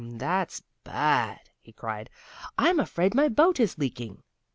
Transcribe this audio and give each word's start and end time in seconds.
That's 0.03 0.63
bad," 0.83 1.51
he 1.59 1.71
cried. 1.71 2.09
"I'm 2.57 2.79
afraid 2.79 3.13
my 3.13 3.29
boat 3.29 3.59
is 3.59 3.77
leaking." 3.77 4.23